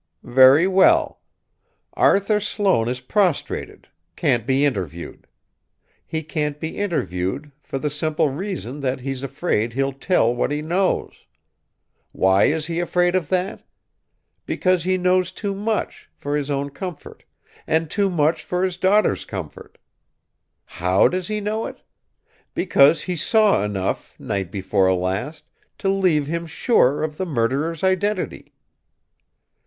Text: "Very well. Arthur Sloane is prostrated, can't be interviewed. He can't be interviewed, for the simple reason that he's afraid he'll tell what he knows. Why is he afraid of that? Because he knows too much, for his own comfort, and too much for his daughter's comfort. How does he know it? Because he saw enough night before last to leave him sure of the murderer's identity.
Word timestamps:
"Very 0.23 0.65
well. 0.65 1.21
Arthur 1.93 2.39
Sloane 2.39 2.89
is 2.89 3.01
prostrated, 3.01 3.87
can't 4.15 4.47
be 4.47 4.65
interviewed. 4.65 5.27
He 6.07 6.23
can't 6.23 6.59
be 6.59 6.79
interviewed, 6.79 7.51
for 7.61 7.77
the 7.77 7.91
simple 7.91 8.27
reason 8.31 8.79
that 8.79 9.01
he's 9.01 9.21
afraid 9.21 9.73
he'll 9.73 9.93
tell 9.93 10.33
what 10.33 10.49
he 10.49 10.63
knows. 10.63 11.27
Why 12.13 12.45
is 12.45 12.65
he 12.65 12.79
afraid 12.79 13.13
of 13.13 13.29
that? 13.29 13.61
Because 14.47 14.85
he 14.85 14.97
knows 14.97 15.31
too 15.31 15.53
much, 15.53 16.09
for 16.15 16.35
his 16.35 16.49
own 16.49 16.71
comfort, 16.71 17.23
and 17.67 17.87
too 17.87 18.09
much 18.09 18.43
for 18.43 18.63
his 18.63 18.77
daughter's 18.77 19.23
comfort. 19.23 19.77
How 20.65 21.07
does 21.09 21.27
he 21.27 21.39
know 21.39 21.67
it? 21.67 21.83
Because 22.55 23.03
he 23.03 23.15
saw 23.15 23.63
enough 23.63 24.19
night 24.19 24.49
before 24.49 24.91
last 24.95 25.43
to 25.77 25.89
leave 25.89 26.25
him 26.25 26.47
sure 26.47 27.03
of 27.03 27.17
the 27.17 27.25
murderer's 27.27 27.83
identity. 27.83 28.55